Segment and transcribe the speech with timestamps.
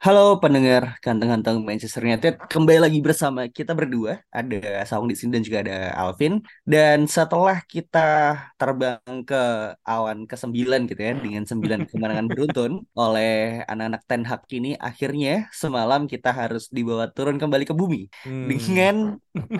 [0.00, 4.24] Halo pendengar ganteng-ganteng Manchester United, kembali lagi bersama kita berdua.
[4.32, 6.40] Ada Saung di sini dan juga ada Alvin.
[6.64, 8.96] Dan setelah kita terbang
[9.28, 9.36] ke
[9.84, 16.08] awan ke-9 gitu ya, dengan 9 kemenangan beruntun oleh anak-anak Ten Hag ini, akhirnya semalam
[16.08, 18.48] kita harus dibawa turun kembali ke bumi Hmm.
[18.48, 18.94] dengan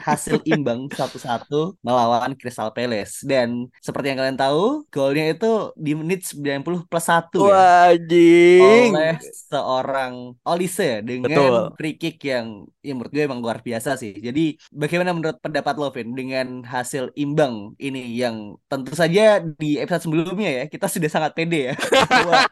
[0.01, 3.21] hasil imbang 1-1 melawan Crystal Palace.
[3.29, 7.61] Dan seperti yang kalian tahu, golnya itu di menit 90 plus 1 ya
[7.93, 8.91] Wajing.
[8.91, 11.55] oleh seorang Olise ya, dengan Betul.
[11.79, 12.47] free kick yang
[12.81, 14.13] ya menurut gue emang luar biasa sih.
[14.17, 20.05] Jadi bagaimana menurut pendapat lo Vin dengan hasil imbang ini yang tentu saja di episode
[20.09, 21.75] sebelumnya ya kita sudah sangat pede ya.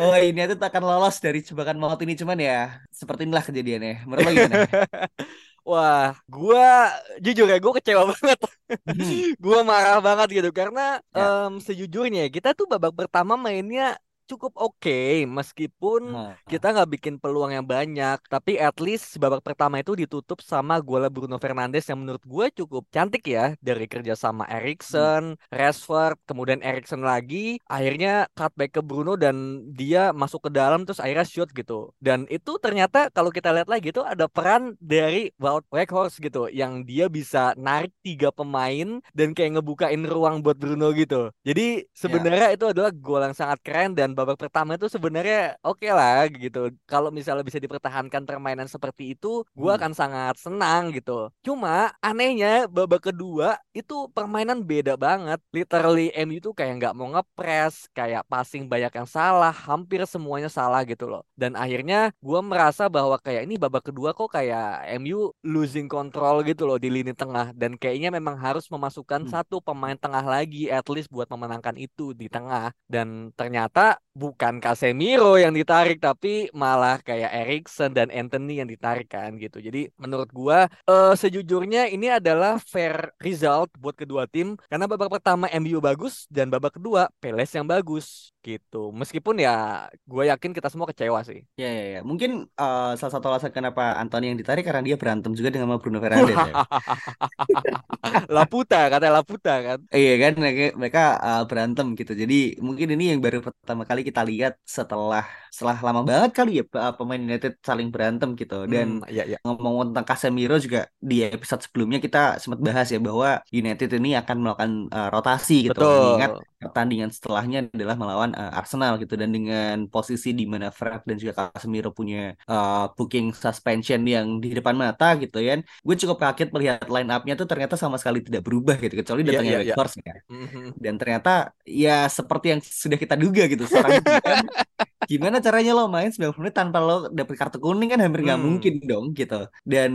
[0.00, 4.06] Oh ini itu akan lolos dari jebakan maut ini cuman ya seperti inilah kejadiannya.
[4.06, 4.56] Menurut lo gimana?
[5.70, 6.88] Wah, gua
[7.20, 8.38] jujur ya, gua kecewa banget.
[8.86, 9.34] Hmm.
[9.44, 11.48] Gua marah banget gitu karena Ya.
[11.50, 13.98] em, sejujurnya kita tuh babak pertama mainnya
[14.30, 19.80] cukup oke meskipun Nah, kita nggak bikin peluang yang banyak tapi at least babak pertama
[19.80, 24.44] itu ditutup sama gol Bruno Fernandes yang menurut gue cukup cantik ya dari kerja sama
[24.52, 31.00] Erikson, Rashford, kemudian Erikson lagi akhirnya cutback ke Bruno dan dia masuk ke dalam terus
[31.00, 31.90] akhirnya shoot gitu.
[31.98, 36.84] Dan itu ternyata kalau kita lihat lagi itu ada peran dari Wout Weghorst gitu yang
[36.84, 41.32] dia bisa narik tiga pemain dan kayak ngebukain ruang buat Bruno gitu.
[41.42, 46.28] Jadi sebenarnya itu adalah gol yang sangat keren dan babak pertama itu sebenarnya oke lah
[46.28, 46.68] gitu.
[46.84, 49.78] Kalau misalnya bisa dipertahankan permainan seperti itu, gua Hmm.
[49.80, 51.32] akan sangat senang gitu.
[51.40, 55.40] Cuma anehnya babak kedua itu permainan beda banget.
[55.50, 60.84] Literally MU itu kayak nggak mau ngepres, kayak passing banyak yang salah, hampir semuanya salah
[60.84, 61.22] gitu loh.
[61.32, 66.68] Dan akhirnya gua merasa bahwa kayak ini babak kedua kok kayak MU losing control gitu
[66.68, 69.30] loh di lini tengah dan kayaknya memang harus memasukkan Hmm.
[69.30, 75.38] satu pemain tengah lagi at least buat memenangkan itu di tengah dan ternyata bukan Casemiro
[75.38, 79.62] yang ditarik tapi malah kayak Erikson dan Anthony yang ditarik kan gitu.
[79.62, 85.46] Jadi menurut gua eh, sejujurnya ini adalah fair result buat kedua tim karena babak pertama
[85.62, 88.90] MU bagus dan babak kedua Palace yang bagus gitu.
[88.90, 91.44] Meskipun ya gue yakin kita semua kecewa sih.
[91.60, 92.00] Ya, ya, ya.
[92.00, 96.00] Mungkin eh, salah satu alasan kenapa Anthony yang ditarik karena dia berantem juga dengan Bruno
[96.00, 96.54] Fernandes ya.
[98.36, 99.78] Laputa katanya Laputa kan.
[99.92, 102.12] Iya kan mereka, mereka, uh, berantem gitu.
[102.16, 106.64] Jadi mungkin ini yang baru pertama kali kita lihat setelah setelah lama banget kali ya
[106.78, 108.54] uh, pemain United saling berantem gitu.
[108.70, 109.38] Dan Hmm, iya iya.
[109.44, 114.36] ngomong tentang Casemiro juga di episode sebelumnya kita sempat bahas ya bahwa United ini akan
[114.42, 115.78] melakukan uh, rotasi gitu.
[115.78, 116.46] Mengingat Betul.
[116.62, 121.32] pertandingan setelahnya adalah melawan uh, Arsenal gitu dan dengan posisi di mana Fred dan juga
[121.50, 125.58] Casemiro punya uh, booking suspension yang di depan mata gitu ya.
[125.86, 129.28] Gue cukup kaget melihat line up-nya tuh ternyata sama sekali tidak berubah gitu kecuali Iya
[129.34, 129.74] datangnya iya iya.
[129.74, 130.14] Weghorst ya.
[130.30, 130.62] Mhm.
[130.78, 131.30] Dan ternyata
[131.66, 134.40] ya seperti yang sudah kita duga gitu seorang DM
[135.10, 138.46] gimana caranya lo main 90 menit tanpa lo dapet kartu kuning kan hampir nggak Hmm.
[138.46, 139.34] mungkin dong gitu.
[139.66, 139.90] Dan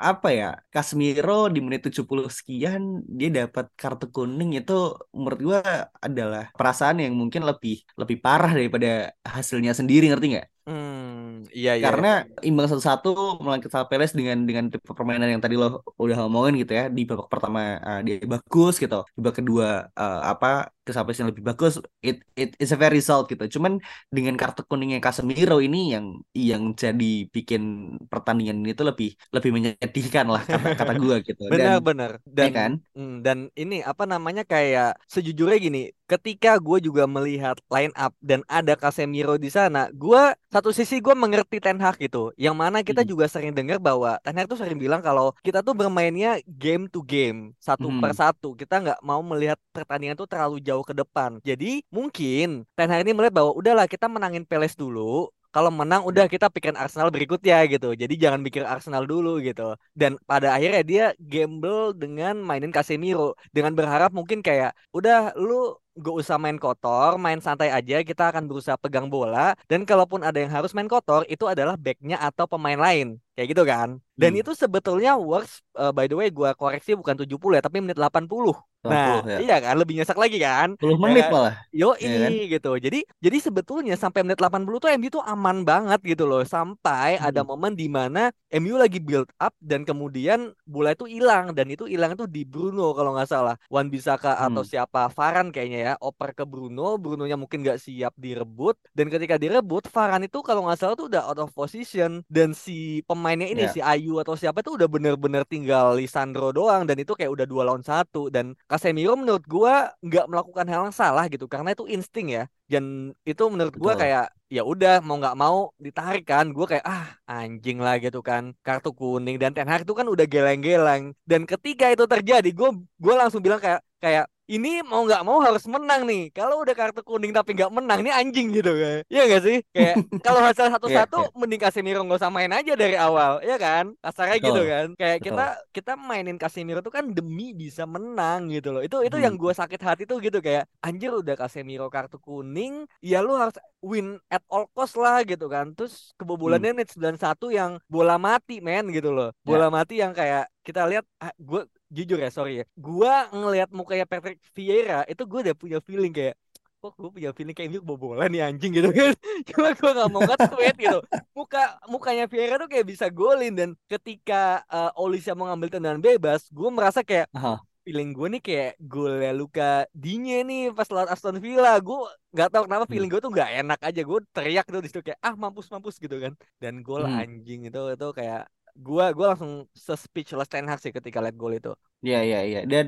[0.00, 4.72] apa ya Casemiro di menit 70 sekian dia dapat kartu kuning itu
[5.16, 5.60] menurut gua
[6.06, 10.48] adalah perasaan yang mungkin lebih lebih parah daripada hasilnya sendiri ngerti nggak?
[10.68, 11.84] Hmm, iya iya.
[11.88, 12.08] Karena
[12.46, 13.08] imbang satu-satu
[13.42, 17.02] melawan Crystal Palace dengan dengan tipe permainan yang tadi lo udah ngomongin gitu ya di
[17.08, 21.44] babak pertama uh, dia bagus gitu, di babak kedua uh, apa Crystal Palace yang lebih
[21.50, 21.72] bagus,
[22.08, 23.44] it it is a fair result gitu.
[23.60, 23.72] Cuman
[24.14, 27.04] dengan kartu kuningnya Casemiro ini yang yang jadi
[27.34, 27.62] bikin
[28.10, 31.42] pertandingan ini tuh lebih lebih menyedihkan lah kata kata gua gitu.
[31.58, 32.72] Dan Benar-benar ya dan kan?
[32.94, 38.46] mm, dan ini apa namanya kayak sejujurnya gini ketika gue juga melihat line up dan
[38.46, 43.02] ada Casemiro di sana gue satu sisi gue mengerti Ten Hag gitu yang mana kita
[43.02, 43.06] Hmm.
[43.06, 47.02] juga sering dengar bahwa Ten Hag tuh sering bilang kalau kita tuh bermainnya game to
[47.02, 48.14] game satu per Hmm.
[48.14, 53.02] satu kita nggak mau melihat pertandingan tuh terlalu jauh ke depan jadi mungkin Ten Hag
[53.02, 57.66] ini melihat bahwa udahlah kita menangin Palace dulu kalau menang udah kita pikirin Arsenal berikutnya
[57.66, 57.90] gitu.
[57.98, 59.74] Jadi jangan mikir Arsenal dulu gitu.
[59.98, 66.16] Dan pada akhirnya dia gamble dengan mainin Casemiro dengan berharap mungkin kayak udah lu gak
[66.22, 67.98] usah main kotor, main santai aja.
[68.06, 72.16] Kita akan berusaha pegang bola dan kalaupun ada yang harus main kotor itu adalah backnya
[72.22, 73.88] atau pemain lain kayak gitu kan.
[74.20, 74.40] Dan Hmm.
[74.44, 78.52] itu sebetulnya works uh, by the way gua koreksi bukan 70 ya, tapi menit 80.
[78.80, 79.38] Nah, 80 ya.
[79.44, 80.76] iya kan, lebih nyesek lagi kan?
[80.76, 81.32] 10 Ya menit kan?
[81.32, 81.54] malah.
[81.72, 82.32] Yoi Ya kan?
[82.48, 82.70] gitu.
[82.76, 86.40] Jadi jadi sebetulnya sampai menit 80 tuh MU tuh aman banget gitu loh.
[86.44, 87.48] Sampai ada Hmm.
[87.48, 92.16] momen di mana MU lagi build up dan kemudian bola itu hilang dan itu hilang
[92.16, 93.54] itu di Bruno kalau nggak salah.
[93.68, 94.68] Wan Bisaka atau Hmm.
[94.68, 99.86] siapa Varane kayaknya ya oper ke Bruno, Brunonya mungkin nggak siap direbut dan ketika direbut
[99.92, 103.70] Varane itu kalau nggak salah tuh udah out of position dan si pemainnya ini Ya.
[103.70, 107.62] si Ayu atau siapa itu udah bener-bener tinggal Lisandro doang dan itu kayak udah dua
[107.62, 112.34] lawan satu dan Casemiro menurut gua nggak melakukan hal yang salah gitu karena itu insting
[112.34, 114.02] ya dan itu menurut gua Betul.
[114.02, 118.50] kayak ya udah mau nggak mau ditarik kan gua kayak ah anjing lah gitu kan
[118.66, 123.14] kartu kuning dan Ten Hag itu kan udah geleng-geleng dan ketika itu terjadi gua gua
[123.26, 127.30] langsung bilang kayak kayak ini mau nggak mau harus menang nih kalau udah kartu kuning
[127.30, 129.94] tapi nggak menang ini anjing gitu kayak iya nggak sih kayak
[130.26, 131.38] kalau hasil satu-satu iya.
[131.38, 134.66] mending Casemiro nggak usah main aja dari awal ya kan kasarnya gitu Betul.
[134.66, 135.26] kan kayak Betul.
[135.30, 139.46] kita kita mainin Casemiro tuh kan demi bisa menang gitu loh itu itu yang Hmm.
[139.46, 144.18] gue sakit hati tuh gitu kayak anjir udah Casemiro kartu kuning ya lu harus win
[144.34, 146.26] at all cost lah gitu kan terus Hmm.
[146.26, 149.46] kebobolannya menit 91 yang bola mati men gitu loh Ya.
[149.46, 154.06] bola mati yang kayak kita lihat ah, gue jujur ya sorry ya gue ngelihat mukanya
[154.06, 156.38] Patrick Vieira itu gue udah punya feeling kayak
[156.80, 159.12] kok gue punya feeling kayak ini kebobolan nih anjing gitu kan
[159.52, 160.98] cuma gue gak mau nge-tweet gitu
[161.36, 166.48] muka mukanya Vieira tuh kayak bisa golin dan ketika uh, Olisa mau ngambil tendangan bebas
[166.48, 167.60] gue merasa kayak Aha.
[167.84, 171.96] feeling gue nih kayak golnya Luka Digne nih pas lawan Aston Villa gue
[172.32, 172.92] nggak tahu kenapa Hmm.
[172.96, 176.00] feeling gue tuh nggak enak aja gue teriak tuh di situ kayak ah mampus mampus
[176.00, 177.20] gitu kan dan gol Hmm.
[177.20, 178.48] anjing itu itu kayak
[178.86, 179.52] gua gua langsung
[179.86, 181.70] se-speechless Ten Hag sih ketika lihat gol itu
[182.06, 182.58] Iya, iya, iya.
[182.72, 182.86] Dan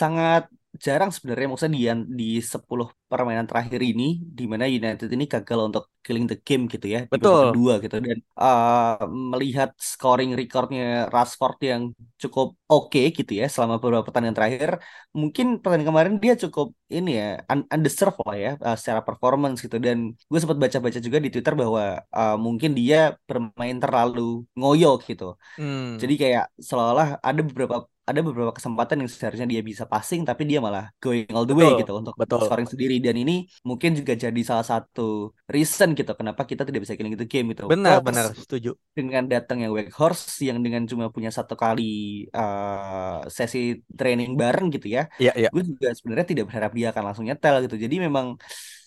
[0.00, 0.42] sangat
[0.84, 1.84] jarang sebenarnya maksudnya di
[2.18, 4.04] di 10 permainan terakhir ini
[4.38, 7.44] di mana United ini gagal untuk killing the game gitu ya di babak betul.
[7.52, 7.96] kedua gitu.
[8.06, 11.82] Dan uh, melihat scoring recordnya Rashford yang
[12.22, 14.70] cukup oke gitu ya selama beberapa pertandingan terakhir
[15.12, 19.76] mungkin pertandingan kemarin dia cukup ini ya un undeserved lah ya uh, secara performance gitu.
[19.76, 25.36] Dan gue sempat baca-baca juga di Twitter bahwa uh, mungkin dia bermain terlalu ngoyo gitu.
[25.58, 26.00] Hmm.
[26.02, 30.58] jadi kayak seolah-olah ada beberapa ada beberapa kesempatan yang seharusnya dia bisa passing tapi dia
[30.58, 32.42] malah going all the way betul gitu untuk betul.
[32.42, 36.94] scoring sendiri dan ini mungkin juga jadi salah satu reason gitu kenapa kita tidak bisa
[36.94, 37.66] killing itu game gitu.
[37.66, 41.82] benar Plus benar setuju dengan datangnya Weghorst yang dengan cuma punya satu kali
[42.30, 47.02] uh, sesi training bareng gitu ya, iya iya gue juga sebenarnya tidak berharap dia akan
[47.02, 47.76] langsung nyetel gitu.
[47.84, 48.26] Jadi memang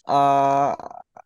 [0.08, 0.72] uh,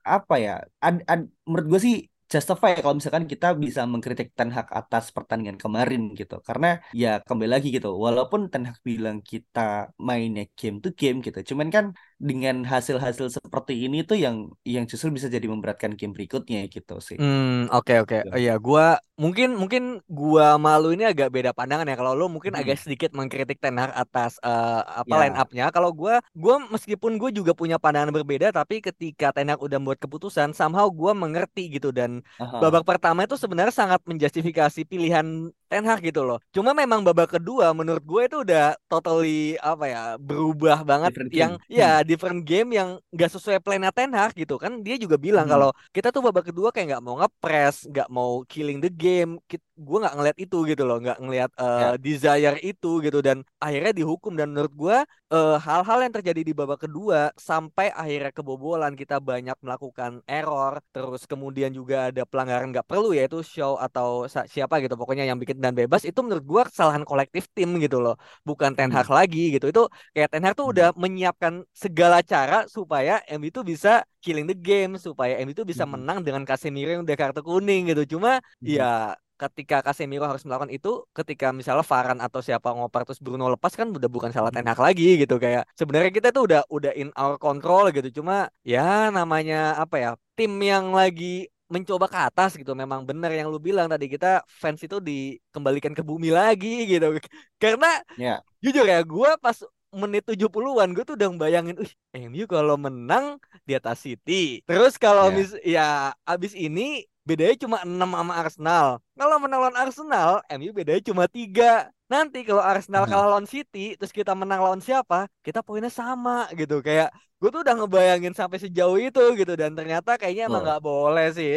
[0.03, 0.51] apa ya?
[0.81, 1.95] Ad, ad, menurut gue sih
[2.29, 7.49] justify kalau misalkan kita bisa mengkritik Ten Hag atas pertandingan kemarin gitu karena ya kembali
[7.49, 11.85] lagi gitu walaupun Ten Hag bilang kita mainnya game to game gitu cuman kan
[12.29, 14.35] dengan hasil-hasil seperti ini tuh yang
[14.73, 18.15] yang justru bisa jadi memberatkan game berikutnya gitu sih Hmm, oke oke.
[18.15, 18.29] Gitu.
[18.31, 21.95] Oh, Iya, gua mungkin mungkin gua malu ini agak beda pandangan ya.
[21.99, 22.55] Kalau lo mungkin Hmm.
[22.55, 25.19] agak sedikit mengkritik Ten Hag atas eh, apa Ya.
[25.27, 25.67] line up-nya.
[25.75, 29.99] Kalau gua gua meskipun gue juga punya pandangan berbeda, tapi ketika Ten Hag udah membuat
[29.99, 32.59] keputusan, somehow gua mengerti gitu dan Aha.
[32.61, 36.39] babak pertama itu sebenarnya sangat menjustifikasi pilihan Ten Hag gitu loh.
[36.55, 41.59] Cuma memang babak kedua menurut gue itu udah totally apa ya berubah banget Different yang
[41.67, 42.08] ya Hmm.
[42.09, 44.71] Different game yang nggak sesuai plannya Ten Hag gitu kan.
[44.85, 45.53] Dia juga bilang Hmm.
[45.53, 49.31] kalau kita tuh babak kedua kayak nggak mau ngepres, nggak mau killing the game.
[49.79, 51.87] Gue nggak ngeliat itu gitu loh, nggak ngeliat Ya.
[51.87, 54.97] eh, desire itu gitu dan akhirnya dihukum dan menurut gue
[55.29, 61.23] eh, hal-hal yang terjadi di babak kedua sampai akhirnya kebobolan kita banyak melakukan error terus
[61.29, 65.73] kemudian juga ada pelanggaran nggak perlu yaitu show atau siapa gitu pokoknya yang bikin dan
[65.77, 68.15] bebas itu menurut gua kesalahan kolektif tim gitu loh
[68.47, 69.15] bukan Ten Hag Hmm.
[69.19, 69.81] lagi gitu itu
[70.15, 70.73] kayak Ten Hag tuh Hmm.
[70.73, 75.83] udah menyiapkan segala cara supaya MU itu bisa killing the game supaya MU itu bisa
[75.83, 75.99] Hmm.
[75.99, 78.67] menang dengan Casemiro yang udah kartu kuning gitu cuma Hmm.
[78.77, 78.91] ya
[79.39, 83.87] ketika Casemiro harus melakukan itu ketika misalnya Varane atau siapa ngoper terus Bruno lepas kan
[83.87, 84.71] udah bukan salah Ten Hmm.
[84.75, 89.11] Hag lagi gitu kayak sebenarnya kita tuh udah udah in our control gitu cuma ya
[89.11, 93.85] namanya apa ya tim yang lagi mencoba ke atas gitu memang benar yang lu bilang
[93.85, 97.13] tadi kita fans itu dikembalikan ke bumi lagi gitu
[97.63, 98.41] karena Ya.
[98.59, 99.53] jujur ya gue pas
[99.93, 101.93] menit 70-an gue tuh udah bayangin Wih,
[102.29, 104.61] MU kalau menang di atas City.
[104.69, 105.35] Terus kalau Ya.
[105.35, 105.87] mis ya
[106.25, 108.87] abis ini bedanya cuma 6 sama Arsenal.
[109.17, 114.13] Kalau menang lawan Arsenal MU bedanya cuma tiga nanti kalau Arsenal kalah lawan City terus
[114.19, 117.07] kita menang lawan siapa kita poinnya sama gitu kayak
[117.39, 120.65] gue tuh udah ngebayangin sampai sejauh itu gitu dan ternyata kayaknya emang Oh.
[120.67, 121.53] nggak boleh sih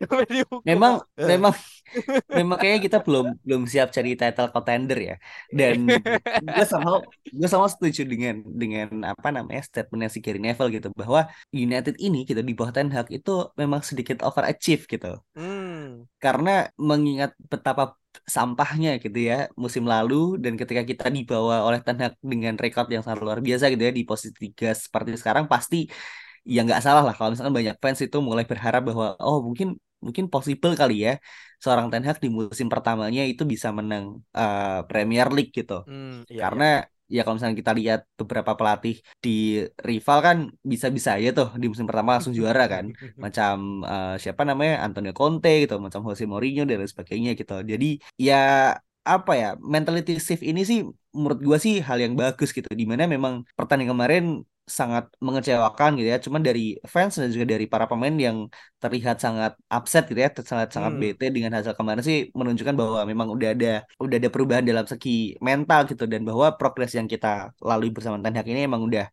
[0.70, 1.26] Memang Eh.
[1.30, 1.52] memang
[2.38, 5.14] memang kayaknya kita belum belum siap cari title contender ya.
[5.58, 5.76] Dan
[6.40, 6.90] gue sama
[7.38, 11.20] gue sama setuju dengan dengan apa namanya statementnya si Gary Neville gitu bahwa
[11.52, 15.08] United ini gitu di bawah Ten Hag itu memang sedikit overachieve gitu.
[15.36, 16.08] hmm.
[16.24, 16.50] Karena
[16.80, 17.94] mengingat betapa
[18.36, 23.02] sampahnya gitu ya musim lalu dan ketika kita dibawa oleh Ten Hag dengan rekor yang
[23.06, 25.76] sangat luar biasa gitu ya di posisi tiga seperti sekarang pasti
[26.54, 29.68] ya nggak salah lah kalau misalkan banyak fans itu mulai berharap bahwa oh mungkin
[30.04, 31.12] mungkin possible kali ya
[31.62, 34.04] seorang Ten Hag di musim pertamanya itu bisa menang
[34.38, 35.74] eh, Premier League gitu.
[35.86, 36.64] Hmm, iya, karena
[37.14, 38.94] ya kalau misalnya kita lihat beberapa pelatih
[39.24, 39.30] di
[39.88, 40.36] rival kan
[40.70, 42.84] bisa-bisa aja tuh di musim pertama langsung juara kan.
[43.24, 47.54] Macam eh, siapa namanya Antonio Conte gitu macam Jose Mourinho dan lain sebagainya gitu.
[47.72, 47.86] Jadi
[48.18, 48.36] ya
[49.04, 50.78] apa ya mentality shift ini sih
[51.12, 52.68] menurut gua sih hal yang bagus gitu.
[52.80, 54.24] Di mana memang pertandingan kemarin
[54.78, 56.60] sangat mengecewakan gitu ya cuman dari
[56.92, 58.38] fans dan juga dari para pemain yang
[58.80, 61.02] terlihat sangat upset gitu ya sangat sangat Hmm.
[61.02, 63.68] bete dengan hasil kemarin sih menunjukkan bahwa memang udah ada
[64.00, 68.34] udah ada perubahan dalam segi mental gitu dan bahwa progres yang kita lalui bersama Ten
[68.38, 69.04] Hag ini emang udah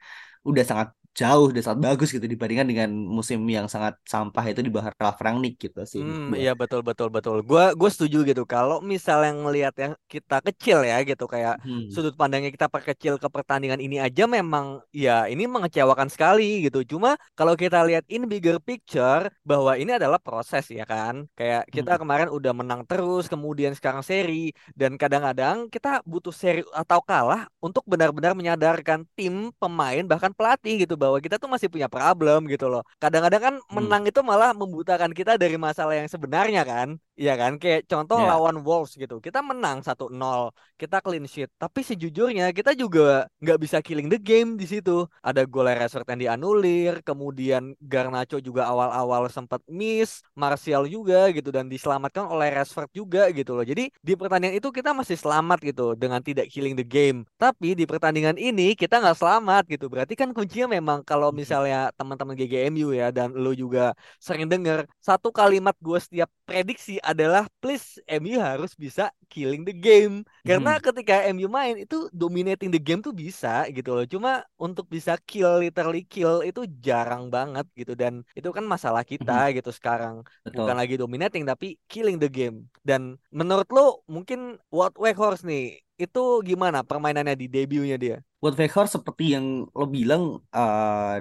[0.49, 0.87] udah sangat
[1.19, 5.17] jauh udah sangat bagus gitu dibandingkan dengan musim yang sangat sampah itu di bawah Ralf
[5.25, 6.39] Rangnick gitu sih Hmm, gua.
[6.39, 7.37] iya betul betul betul.
[7.49, 8.41] Gua gue setuju gitu.
[8.47, 11.91] Kalau misalnya ngelihat yang kita kecil ya gitu kayak Hmm.
[11.91, 16.79] sudut pandangnya kita perkecil ke pertandingan ini aja memang ya ini mengecewakan sekali gitu.
[16.95, 21.27] Cuma kalau kita lihat in bigger picture bahwa ini adalah proses ya kan.
[21.35, 21.99] Kayak kita Hmm.
[21.99, 27.83] kemarin udah menang terus, kemudian sekarang seri dan kadang-kadang kita butuh seri atau kalah untuk
[27.83, 32.81] benar-benar menyadarkan tim, pemain bahkan pelatih gitu bahwa kita tuh masih punya problem gitu loh.
[33.01, 33.73] Kadang-kadang kan Hmm.
[33.81, 36.87] menang itu malah membutakan kita dari masalah yang sebenarnya kan.
[37.17, 37.51] Iya kan?
[37.61, 38.33] Kayak contoh Ya.
[38.33, 39.15] lawan Wolves gitu.
[39.17, 40.49] Kita menang 1-0,
[40.81, 41.49] kita clean sheet.
[41.57, 45.05] Tapi sejujurnya kita juga nggak bisa killing the game di situ.
[45.21, 51.69] Ada gol Rashford yang dianulir, kemudian Garnacho juga awal-awal sempat miss, Martial juga gitu dan
[51.69, 53.65] diselamatkan oleh Rashford juga gitu loh.
[53.65, 57.23] Jadi di pertandingan itu kita masih selamat gitu dengan tidak killing the game.
[57.37, 59.85] Tapi di pertandingan ini kita nggak selamat gitu.
[59.87, 61.37] Berarti kan kuncinya memang kalau Hmm.
[61.41, 63.79] misalnya teman-teman GGMU ya dan lu juga
[64.25, 70.13] sering dengar satu kalimat gue setiap prediksi adalah please MU harus bisa killing the game.
[70.47, 70.83] Karena Hmm.
[70.85, 74.05] ketika MU main itu dominating the game tuh bisa gitu loh.
[74.13, 77.93] Cuma untuk bisa kill literally kill itu jarang banget gitu.
[78.01, 79.55] Dan itu kan masalah kita Hmm.
[79.57, 80.15] gitu sekarang.
[80.57, 80.75] Bukan Betul.
[80.79, 82.67] lagi dominating tapi killing the game.
[82.87, 83.01] Dan
[83.39, 83.81] menurut lo
[84.15, 84.39] mungkin
[84.75, 88.17] Wout Weghorst nih itu gimana permainannya di debutnya dia?
[88.41, 89.45] Wout Weghorst seperti yang
[89.77, 91.17] lo bilang eh,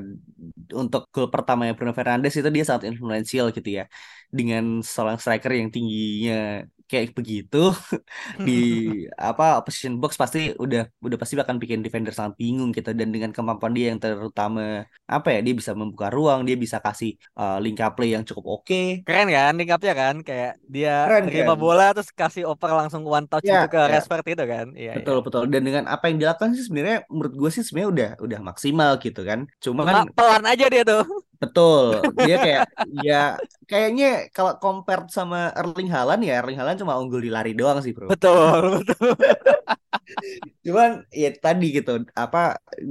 [0.73, 3.85] untuk gol pertamanya Bruno Fernandes itu dia sangat influential gitu ya
[4.31, 7.71] dengan seorang striker yang tingginya kayak begitu
[8.47, 8.59] di
[9.31, 13.31] apa opposition box pasti udah udah pasti akan bikin defender sangat bingung gitu dan dengan
[13.31, 17.79] kemampuan dia yang terutama apa ya dia bisa membuka ruang dia bisa kasih eh, link
[17.79, 21.63] up play yang cukup oke Keren kan link up-nya kan kayak dia keren terima keren
[21.63, 24.67] bola terus kasih oper langsung one touch ya gitu ke ya Rashford itu kan.
[24.75, 24.95] Iya iya.
[24.99, 28.41] Betul betul dan dengan apa yang dilakukan sih sebenarnya menurut gue sih sebenarnya udah udah
[28.43, 29.47] maksimal gitu kan.
[29.63, 31.05] Cuma Cuman pelan aja dia tuh.
[31.41, 32.63] Betul dia kayak
[33.01, 33.23] ya
[33.65, 37.95] kayaknya kalau compare sama Erling Haaland ya Erling Haaland cuma unggul di lari doang sih
[37.95, 38.11] bro.
[38.11, 39.15] Betul, betul.
[40.67, 41.91] Cuman ya tadi gitu
[42.23, 42.39] apa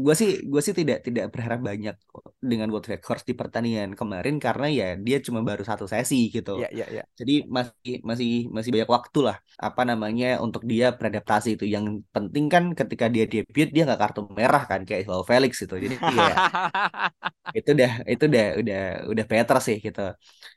[0.04, 1.96] gue sih gue sih tidak tidak berharap banyak
[2.42, 6.58] dengan Wout Weghorst di pertandingan kemarin karena ya dia cuma baru satu sesi gitu.
[6.62, 7.04] Iya iya iya.
[7.20, 11.66] Jadi masih masih masih banyak waktu lah apa namanya untuk dia beradaptasi itu.
[11.76, 11.86] Yang
[12.16, 15.76] penting kan ketika dia debut dia nggak kartu merah kan kayak Joao Felix itu.
[15.84, 15.96] Jadi
[16.30, 16.34] ya
[17.58, 18.78] itu udah itu udah udah
[19.12, 20.02] udah better sih gitu.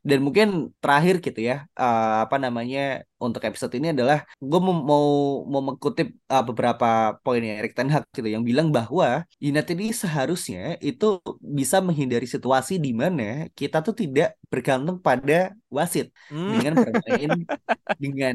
[0.09, 0.47] Dan mungkin
[0.83, 2.81] terakhir gitu ya eh, apa namanya
[3.25, 4.19] untuk episode ini adalah
[4.51, 5.05] gue mau mau,
[5.53, 6.87] mau mengutip eh, beberapa
[7.25, 11.07] poinnya Erik Ten Hag gitu yang bilang bahwa United ini seharusnya itu
[11.41, 15.35] bisa menghindari situasi di mana kita tuh tidak bergantung pada
[15.77, 16.53] wasit Hmm.
[16.53, 17.31] dengan bermain
[18.05, 18.35] dengan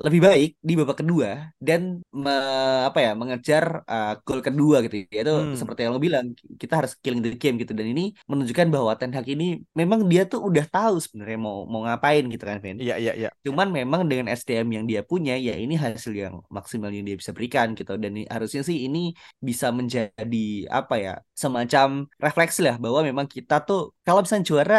[0.00, 1.28] lebih baik di babak kedua
[1.60, 5.52] dan me- apa ya mengejar uh, gol kedua gitu ya itu Hmm.
[5.60, 6.26] seperti yang lo bilang
[6.62, 9.44] kita harus killing the game gitu dan ini menunjukkan bahwa Ten Hag ini
[9.76, 13.28] memang dia tuh udah tahu sebenarnya mau mau ngapain gitu kan Vin Iya iya iya.
[13.46, 17.32] cuman memang dengan SDM yang dia punya ya ini hasil yang maksimal yang dia bisa
[17.36, 19.12] berikan gitu dan harusnya sih ini
[19.48, 20.38] bisa menjadi
[20.72, 21.88] apa ya semacam
[22.24, 24.76] refleksi lah bahwa memang kita tuh kalau misalnya juara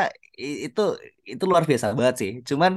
[0.67, 0.81] itu
[1.33, 2.71] itu luar biasa banget sih cuman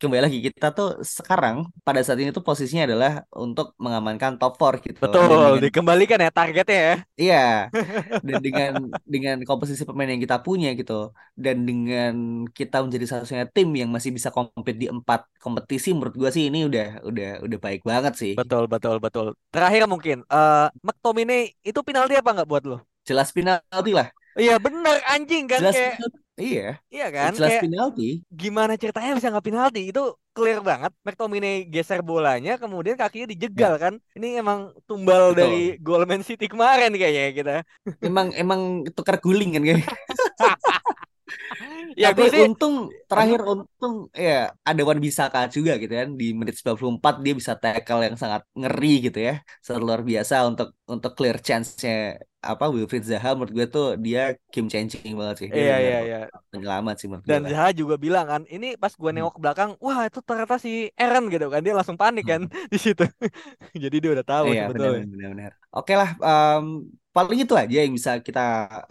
[0.00, 4.72] kembali lagi kita tuh sekarang pada saat ini tuh posisinya adalah untuk mengamankan top 4
[4.80, 6.94] gitu dan Betul, dengan dikembalikan ya targetnya ya.
[7.20, 7.44] Iya,
[8.26, 8.70] dan dengan
[9.04, 12.12] dengan komposisi pemain yang kita punya gitu, dan dengan
[12.52, 16.68] kita menjadi satu-satunya tim yang masih bisa kompet di empat kompetisi, menurut gua sih ini
[16.68, 18.32] udah udah udah baik banget sih.
[18.36, 19.26] Betul betul betul.
[19.52, 22.76] Terakhir mungkin eh McTominay itu penalti apa nggak buat lo?
[23.04, 24.08] Jelas penalti lah.
[24.36, 25.94] Iya bener anjing kan jelas kayak.
[26.40, 26.68] Iya.
[26.88, 27.32] Iya kan?
[27.36, 30.92] Jelas kayak penalti gimana ceritanya bisa nggak penalti itu clear banget.
[31.04, 33.82] McTominay geser bolanya kemudian kakinya dijegal ya.
[33.88, 33.94] kan?
[34.16, 35.84] Ini emang tumbal dari betul.
[35.84, 37.54] gol Man City kemarin kayaknya kita.
[38.00, 39.84] Emang emang tukar guling kan kayak
[42.02, 42.74] ya Tapi gue sih untung
[43.08, 43.94] terakhir untung
[44.26, 44.32] ya
[44.68, 48.88] ada Wan Bisaka juga gitu kan di menit 94 dia bisa tackle yang sangat ngeri
[49.06, 49.32] gitu ya.
[49.64, 51.92] Sangat luar biasa untuk untuk clear chance-nya
[52.50, 54.20] apa Wilfried Zaha menurut gue tuh dia
[54.52, 55.50] game changing banget sih.
[55.56, 56.16] Iya benar iya iya
[56.52, 57.52] penyelamat sih menurut gue dan lah.
[57.52, 59.14] Zaha juga bilang kan ini pas gue Hmm.
[59.14, 60.70] nengok ke belakang wah itu ternyata si
[61.00, 62.50] Aaron gitu kan dia langsung panik kan Hmm.
[62.72, 63.02] di situ
[63.84, 65.52] jadi dia udah tahu Iya benar sebetulnya benar benar.
[65.76, 66.64] Oke lah em,
[67.16, 68.40] paling itu aja yang bisa kita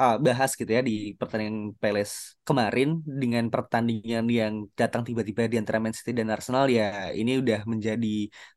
[0.02, 2.16] ah, bahas gitu ya di pertandingan Palace
[2.48, 2.88] kemarin
[3.22, 6.66] dengan pertandingan yang datang tiba-tiba di antara Man City dan Arsenal.
[6.78, 6.84] Ya
[7.20, 8.08] ini udah menjadi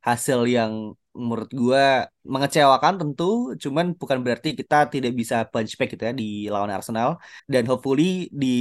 [0.06, 0.72] hasil yang
[1.12, 6.48] menurut gua mengecewakan tentu cuman bukan berarti kita tidak bisa punch back gitu ya di
[6.48, 8.56] lawan Arsenal dan hopefully di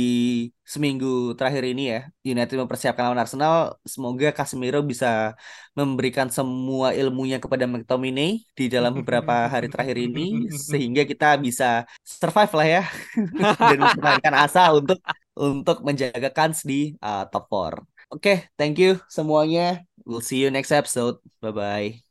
[0.66, 5.38] seminggu terakhir ini ya United mempersiapkan lawan Arsenal semoga Casemiro bisa
[5.78, 12.54] memberikan semua ilmunya kepada McTominay di dalam beberapa hari terakhir ini sehingga kita bisa survive
[12.58, 12.84] lah ya
[13.72, 15.00] dan mempertahankan asa untuk
[15.36, 17.80] untuk menjaga kans di uh, top 4.
[18.12, 19.88] Oke, thank you semuanya.
[20.04, 21.24] We'll see you next episode.
[21.40, 22.11] Bye bye.